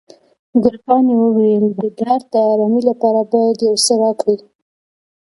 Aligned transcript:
ګلپاڼې 0.63 1.15
وویل، 1.19 1.65
د 1.79 1.81
درد 1.99 2.23
د 2.33 2.35
آرامي 2.51 2.81
لپاره 2.89 3.19
باید 3.31 3.57
یو 3.67 3.75
څه 3.85 3.93
راکړئ. 4.03 4.37